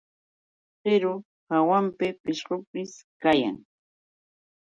Qirup 0.81 1.21
hawampa 1.49 2.07
pishqupa 2.23 2.81
kayan. 3.21 3.57